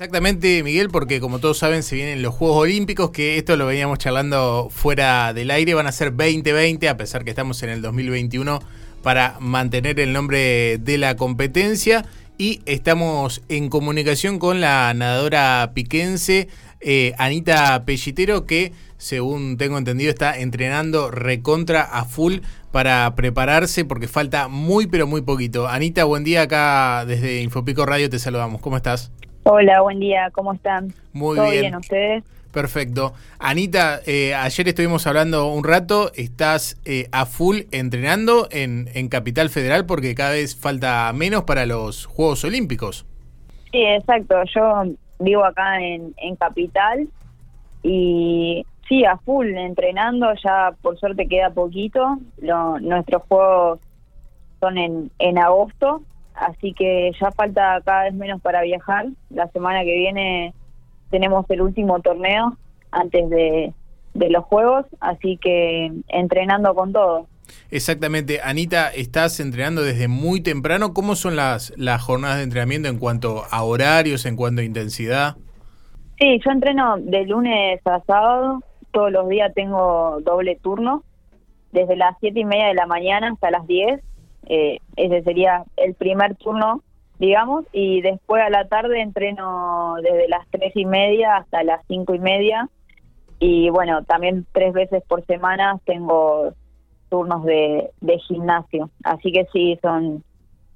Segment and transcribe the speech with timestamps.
[0.00, 3.98] Exactamente, Miguel, porque como todos saben, se vienen los Juegos Olímpicos, que esto lo veníamos
[3.98, 8.60] charlando fuera del aire, van a ser 2020, a pesar que estamos en el 2021,
[9.02, 12.06] para mantener el nombre de la competencia.
[12.38, 16.46] Y estamos en comunicación con la nadadora piquense
[16.80, 22.36] eh, Anita Pellitero, que según tengo entendido está entrenando recontra a full
[22.70, 25.66] para prepararse, porque falta muy pero muy poquito.
[25.66, 28.60] Anita, buen día acá desde Infopico Radio, te saludamos.
[28.60, 29.10] ¿Cómo estás?
[29.44, 30.94] Hola, buen día, ¿cómo están?
[31.12, 31.62] Muy ¿Todo bien.
[31.62, 32.24] bien ustedes?
[32.52, 33.12] Perfecto.
[33.38, 39.50] Anita, eh, ayer estuvimos hablando un rato, estás eh, a full entrenando en, en Capital
[39.50, 43.06] Federal porque cada vez falta menos para los Juegos Olímpicos.
[43.70, 44.36] Sí, exacto.
[44.54, 44.84] Yo
[45.18, 47.08] vivo acá en, en Capital
[47.82, 50.28] y sí, a full entrenando.
[50.44, 52.18] Ya por suerte queda poquito.
[52.38, 53.80] Lo- nuestros juegos
[54.60, 56.02] son en, en agosto,
[56.40, 59.06] así que ya falta cada vez menos para viajar.
[59.30, 60.54] La semana que viene
[61.10, 62.56] tenemos el último torneo
[62.90, 63.72] antes de,
[64.14, 67.26] de los juegos, así que entrenando con todo.
[67.70, 68.40] Exactamente.
[68.42, 70.94] Anita, estás entrenando desde muy temprano.
[70.94, 75.36] ¿Cómo son las, las jornadas de entrenamiento en cuanto a horarios, en cuanto a intensidad?
[76.18, 81.04] Sí, yo entreno de lunes a sábado, todos los días tengo doble turno,
[81.72, 84.00] desde las siete y media de la mañana hasta las 10,
[84.48, 86.82] eh, ese sería el primer turno,
[87.18, 92.14] digamos, y después a la tarde entreno desde las tres y media hasta las cinco
[92.14, 92.68] y media,
[93.38, 96.54] y bueno, también tres veces por semana tengo
[97.10, 97.90] turnos de,
[98.26, 100.24] gimnasio, así que sí, son,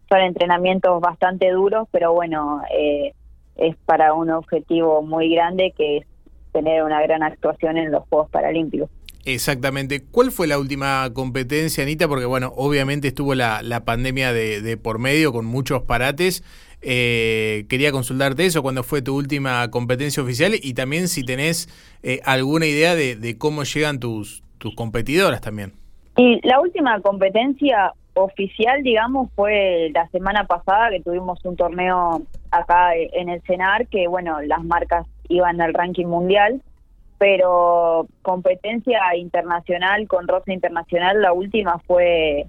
[0.08, 3.14] son entrenamientos bastante duros, pero bueno, eh,
[3.56, 6.06] es para un objetivo muy grande que es
[6.52, 8.90] tener una gran actuación en los Juegos Paralímpicos.
[9.24, 10.02] Exactamente.
[10.02, 12.08] ¿Cuál fue la última competencia, Anita?
[12.08, 16.42] Porque, bueno, obviamente estuvo la, la pandemia de, por medio con muchos parates.
[16.80, 21.68] Eh, quería consultarte eso, cuándo fue tu última competencia oficial y también si tenés
[22.02, 25.74] eh, alguna idea de, de cómo llegan tus, tus competidoras también.
[26.16, 32.94] Y la última competencia oficial, digamos, fue la semana pasada que tuvimos un torneo acá
[32.94, 36.60] en el CENAR, que bueno, las marcas iban al ranking mundial,
[37.22, 42.46] pero competencia internacional con Rosa Internacional, la última fue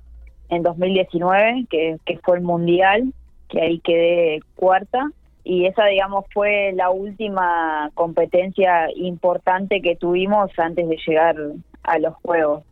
[0.49, 3.13] en 2019, que, que fue el mundial,
[3.49, 5.11] que ahí quedé cuarta,
[5.43, 11.35] y esa, digamos, fue la última competencia importante que tuvimos antes de llegar
[11.83, 12.63] a los Juegos.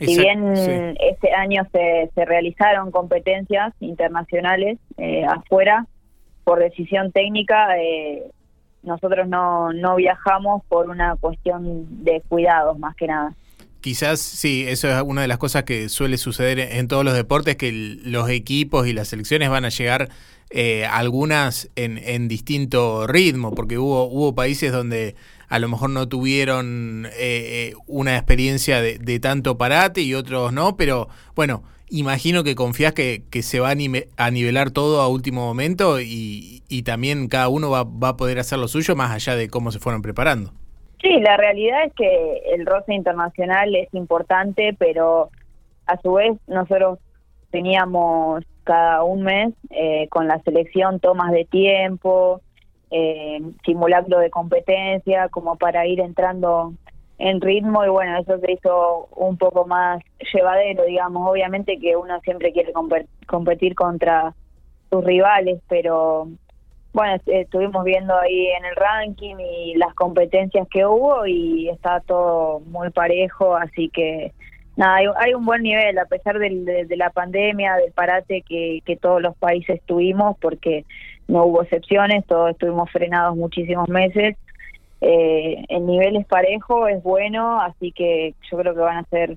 [0.00, 0.72] Si bien sí.
[0.98, 5.86] este año se, se realizaron competencias internacionales eh, afuera
[6.42, 8.32] por decisión técnica, eh,
[8.86, 13.34] nosotros no, no viajamos por una cuestión de cuidados más que nada.
[13.80, 17.56] Quizás sí, eso es una de las cosas que suele suceder en todos los deportes,
[17.56, 20.08] que los equipos y las selecciones van a llegar
[20.50, 25.14] eh, algunas en, en distinto ritmo, porque hubo, hubo países donde
[25.48, 30.52] a lo mejor no tuvieron eh, eh, una experiencia de, de tanto parate y otros
[30.52, 33.74] no, pero bueno, imagino que confías que, que se va a,
[34.16, 38.38] a nivelar todo a último momento y, y también cada uno va, va a poder
[38.38, 40.52] hacer lo suyo más allá de cómo se fueron preparando.
[41.00, 45.30] Sí, la realidad es que el roce internacional es importante, pero
[45.86, 46.98] a su vez nosotros
[47.50, 52.40] teníamos cada un mes eh, con la selección tomas de tiempo,
[52.90, 56.74] eh, simulacro de competencia, como para ir entrando
[57.18, 62.20] en ritmo y bueno, eso se hizo un poco más llevadero, digamos, obviamente que uno
[62.20, 64.34] siempre quiere compe- competir contra
[64.90, 66.28] sus rivales, pero
[66.92, 72.00] bueno, est- estuvimos viendo ahí en el ranking y las competencias que hubo y está
[72.00, 74.32] todo muy parejo, así que
[74.76, 78.80] nada, hay, un buen nivel a pesar del- de, de la pandemia, del parate que,
[78.84, 80.84] que todos los países tuvimos, porque
[81.28, 84.36] no hubo excepciones, todos estuvimos frenados muchísimos meses.
[85.00, 89.36] Eh, el nivel es parejo, es bueno, así que yo creo que van a ser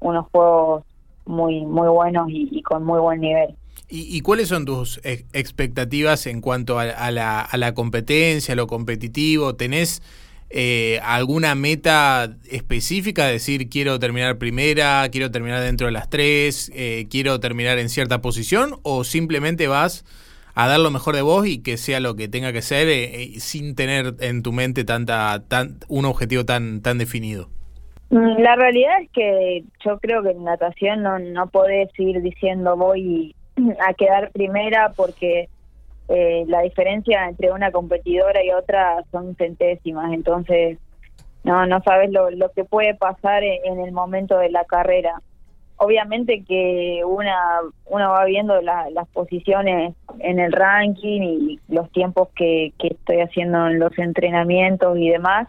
[0.00, 0.84] unos juegos
[1.24, 3.54] muy muy buenos y, con muy buen nivel.
[3.88, 8.52] ¿Y, y cuáles son tus ex- expectativas en cuanto a, a la, a la competencia,
[8.52, 9.54] a lo competitivo?
[9.54, 10.02] ¿Tenés
[10.50, 13.26] eh, alguna meta específica?
[13.26, 18.20] Decir, quiero terminar primera, quiero terminar dentro de las tres, eh, quiero terminar en cierta
[18.20, 20.04] posición, o simplemente vas
[20.54, 23.22] a dar lo mejor de vos y que sea lo que tenga que ser eh,
[23.22, 27.48] eh, sin tener en tu mente tanta, tan, un objetivo tan, tan definido.
[28.10, 32.76] Mm, La realidad es que yo creo que en natación no, no podés ir diciendo
[32.76, 33.34] voy
[33.88, 35.48] a quedar primera porque
[36.08, 40.78] eh, la diferencia entre una competidora y otra son centésimas, entonces
[41.44, 45.22] no no sabes lo, lo que puede pasar en, en el momento de la carrera.
[45.82, 52.72] Obviamente que una uno va viendo las posiciones en el ranking y los tiempos que,
[52.78, 55.48] estoy haciendo en los entrenamientos y demás.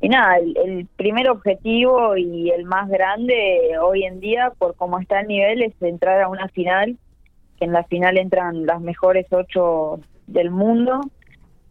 [0.00, 5.20] Y nada, el, primer objetivo y el más grande hoy en día, por cómo está
[5.20, 6.96] el nivel, es entrar a una final,
[7.58, 11.00] que en la final entran las mejores ocho del mundo.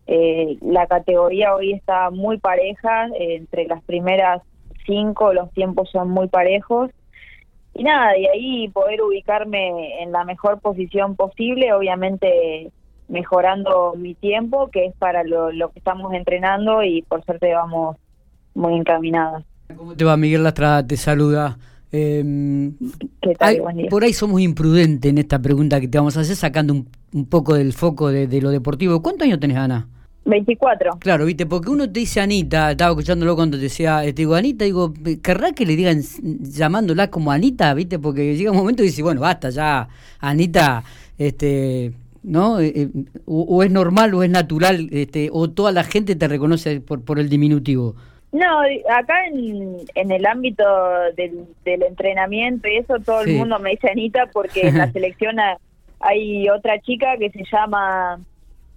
[0.08, 4.42] Eh, la categoría hoy está muy pareja, entre las primeras
[4.86, 6.92] cinco los tiempos son muy parejos
[7.78, 12.72] y nada, y ahí poder ubicarme en la mejor posición posible, obviamente
[13.08, 17.96] mejorando mi tiempo, que es para lo, que estamos entrenando y por suerte vamos
[18.56, 19.44] muy encaminadas.
[19.76, 20.86] ¿Cómo te va Miguel Lastra?
[20.86, 21.58] Te saluda.
[21.92, 22.76] Em,
[23.22, 23.62] ¿Qué tal?
[23.90, 27.30] por ahí somos imprudentes en esta pregunta que te vamos a hacer, sacando un, un
[27.30, 29.02] poco del foco de, de, lo deportivo.
[29.04, 29.88] ¿Cuántos años tenés, Ana?
[30.28, 30.98] 24.
[31.00, 34.66] Claro, viste, porque uno te dice Anita, estaba escuchándolo cuando te decía, te digo Anita,
[34.66, 34.94] digo,
[35.24, 37.98] ¿querrá que le digan llamándola como Anita, viste?
[37.98, 39.88] Porque llega un momento y dice, bueno, basta ya,
[40.20, 40.84] Anita,
[41.18, 41.94] este,
[42.24, 42.60] ¿no?
[42.60, 42.90] Eh, eh,
[43.26, 47.20] o, es normal o es natural, este, o toda la gente te reconoce por, por
[47.20, 47.96] el diminutivo.
[48.34, 48.60] No,
[48.94, 50.64] acá en, en el ámbito
[51.16, 55.38] del, del entrenamiento y eso, todo el mundo me dice Anita porque en la selección
[56.02, 58.20] hay otra chica que se llama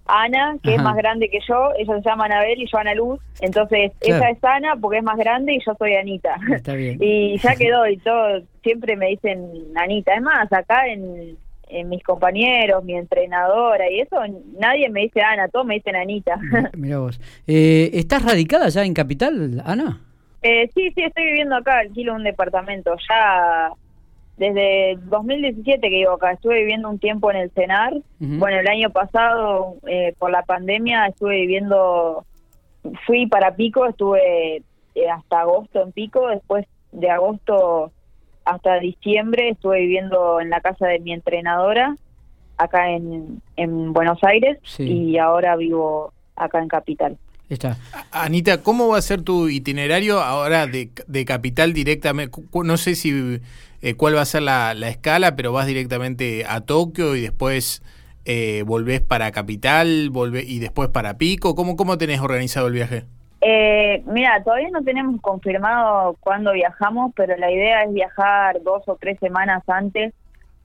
[0.07, 3.21] Ana, que es más grande que yo, ella se llama Anabel y yo Ana Luz,
[3.41, 6.37] entonces ella es Ana porque es más grande y yo soy Anita.
[7.01, 10.15] y ya quedó y todo, siempre me dicen Anita.
[10.15, 11.37] Es más, acá en,
[11.89, 14.17] mis compañeros, mi entrenadora y eso,
[14.59, 16.37] nadie me dice Ana, todos me dicen Anita.
[16.77, 17.21] Mira vos.
[17.47, 20.01] Eh, ¿Estás radicada ya en Capital, Ana?
[20.43, 22.97] Eh, sí, sí, estoy viviendo acá, alquilo un departamento.
[23.09, 23.71] Ya
[24.41, 27.93] desde 2017 que vivo acá, estuve viviendo un tiempo en el CENAR.
[28.19, 32.25] Bueno, el año pasado, eh, por la pandemia, estuve viviendo,
[33.07, 34.63] fui para Pico, estuve
[34.95, 37.93] eh, hasta agosto en Pico, después de agosto
[38.47, 41.95] hasta diciembre estuve viviendo en la casa de mi entrenadora,
[42.57, 47.19] acá en, en Buenos Aires, y ahora vivo acá en Capital.
[47.51, 47.77] Está.
[48.13, 52.39] Anita, ¿cómo va a ser tu itinerario ahora de, de capital directamente?
[52.55, 53.41] No sé si
[53.83, 57.83] eh, cuál va a ser la, escala, pero vas directamente a Tokio y después
[58.25, 61.57] eh, volvés para capital volvé, y después para Pico.
[61.57, 63.05] ¿Cómo, ¿Cómo tenés organizado el viaje?
[63.41, 68.97] Eh, mira, todavía no tenemos confirmado cuándo viajamos, pero la idea es viajar dos o
[68.97, 70.15] tres semanas antes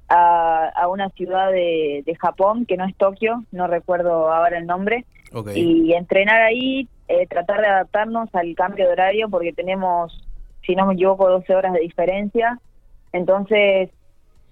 [0.10, 4.68] a, a una ciudad de, de, Japón, que no es Tokio, no recuerdo ahora el
[4.68, 5.06] nombre,
[5.54, 10.18] y entrenar ahí, eh, tratar de adaptarnos al cambio de horario porque tenemos,
[10.66, 12.60] si no me equivoco, 12 horas de diferencia.
[13.12, 13.90] Entonces,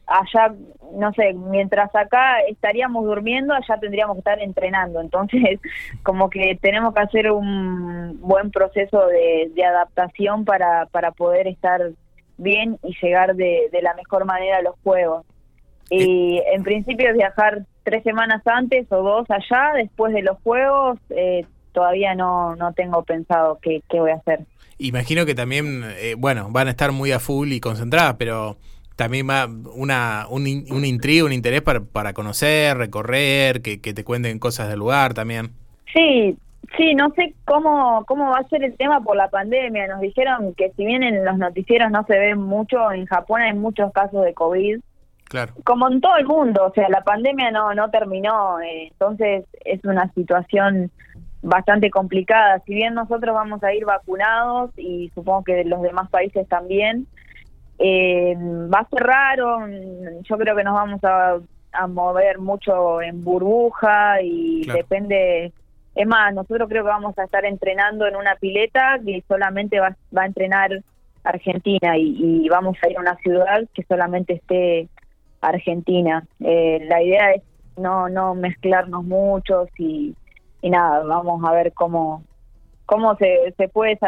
[0.06, 0.54] allá,
[0.94, 5.02] no sé, mientras acá estaríamos durmiendo, allá tendríamos que estar entrenando.
[5.02, 5.60] Entonces,
[6.04, 11.82] como que tenemos que hacer un buen proceso de, adaptación para, para poder estar
[12.38, 15.26] bien y llegar de, de la mejor manera a los juegos.
[15.90, 21.00] Y en principio es viajar tres semanas antes o dos allá, después de los juegos,
[21.10, 24.42] eh, todavía no, no tengo pensado qué, qué voy a hacer.
[24.78, 28.58] Imagino que también, eh, bueno, van a estar muy a full y concentradas, pero
[28.96, 34.04] también va una, un, un intriga, un interés para, para conocer, recorrer, que, que te
[34.04, 35.52] cuenten cosas del lugar también.
[35.94, 36.38] Sí,
[36.78, 39.88] sí, no sé cómo, cómo va a ser el tema por la pandemia.
[39.88, 43.54] Nos dijeron que si bien en los noticieros no se ve mucho, en Japón hay
[43.54, 44.80] muchos casos de COVID
[45.64, 49.84] como en todo el mundo, o sea, la pandemia no, no terminó, eh, entonces es
[49.84, 50.92] una situación
[51.42, 52.62] bastante complicada.
[52.66, 57.08] Si bien nosotros vamos a ir vacunados y supongo que los demás países también,
[57.80, 59.68] eh, va a ser raro,
[60.22, 61.38] yo creo que nos vamos a,
[61.74, 65.52] a mover mucho en burbuja y depende...
[65.96, 69.96] Es más, nosotros creo que vamos a estar entrenando en una pileta que solamente va,
[70.16, 70.82] va a entrenar
[71.24, 74.90] Argentina y, y, vamos a ir a una ciudad que solamente esté
[75.44, 76.26] Argentina.
[76.40, 77.44] Eh, la idea es
[77.78, 80.16] no, no mezclarnos muchos y,
[80.62, 82.24] y nada, vamos a ver cómo,
[82.86, 84.00] cómo se, se puede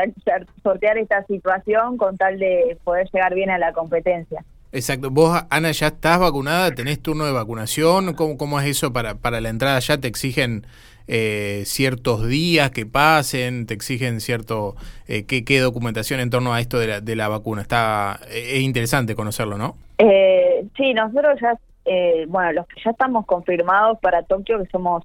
[0.63, 4.43] sortear esta situación con tal de poder llegar bien a la competencia.
[4.71, 5.09] Exacto.
[5.09, 8.13] Vos, Ana, ya estás vacunada, tenés turno de vacunación.
[8.13, 9.79] ¿Cómo, cómo es eso para, para la entrada?
[9.79, 10.67] ¿Ya te exigen
[11.07, 13.67] eh, ciertos días que pasen?
[13.67, 14.75] ¿Te exigen cierto
[15.07, 17.61] eh, qué, qué, documentación en torno a esto de la, de la vacuna?
[17.61, 19.77] Está Es interesante conocerlo, ¿no?
[19.97, 25.03] Eh, sí, nosotros ya, eh, bueno, los que ya estamos confirmados para Tokio, que somos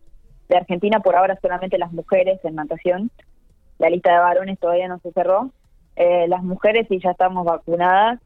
[0.48, 3.10] de Argentina, por ahora solamente las mujeres en natación.
[3.78, 5.50] La lista de varones todavía no se cerró.
[5.96, 8.20] las mujeres sí ya estamos vacunadas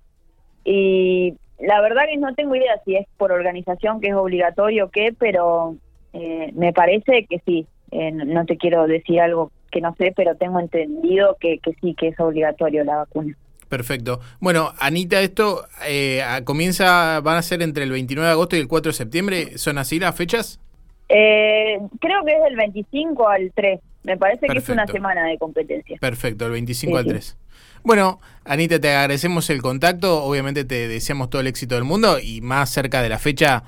[0.65, 4.91] y la verdad que no tengo idea si es por organización que es obligatorio o
[4.91, 5.77] qué, pero
[6.13, 7.67] eh, me parece que sí.
[7.91, 12.09] Eh, no te quiero decir algo que no sé, pero tengo entendido que sí, que
[12.09, 13.37] es obligatorio la vacuna.
[13.75, 14.21] Perfecto.
[14.39, 18.69] Bueno, Anita, esto eh, comienza, van a ser entre el 29 de agosto y el
[18.69, 19.59] 4 de septiembre.
[19.59, 20.61] ¿Son así las fechas?
[21.09, 23.81] Eh, creo que es del 25 al 3.
[24.05, 25.99] Me parece que es una semana de competencia.
[26.01, 27.37] Perfecto, el 25 al 3.
[27.83, 30.23] Bueno, Anita, te agradecemos el contacto.
[30.23, 33.65] Obviamente te deseamos todo el éxito del mundo y más cerca de la fecha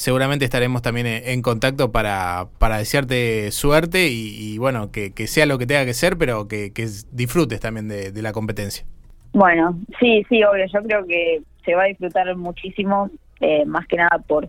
[0.00, 5.66] seguramente estaremos también en contacto para, para desearte suerte y, bueno, que, sea lo que
[5.66, 6.72] tenga que ser, pero que,
[7.12, 8.86] disfrutes también de, la competencia.
[9.32, 13.10] Bueno, sí, sí, obvio, yo creo que se va a disfrutar muchísimo,
[13.40, 14.48] eh, más que nada por,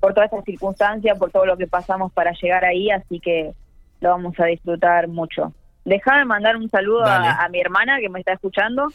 [0.00, 3.52] por toda esta circunstancia, por todo lo que pasamos para llegar ahí, así que
[4.00, 5.52] lo vamos a disfrutar mucho.
[5.84, 8.88] Déjame mandar un saludo a, mi hermana que me está escuchando,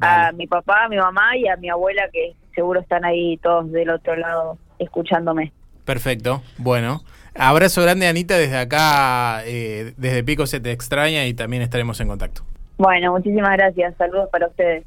[0.00, 3.70] a mi papá, a mi mamá y a mi abuela que seguro están ahí todos
[3.70, 5.52] del otro lado escuchándome.
[5.84, 7.02] Perfecto, bueno.
[7.34, 12.08] Abrazo grande, Anita, desde acá, eh, desde Pico se te extraña y también estaremos en
[12.08, 12.42] contacto.
[12.82, 13.94] Bueno, muchísimas gracias.
[13.96, 14.84] Saludos para ustedes.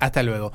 [0.00, 0.50] Hasta luego.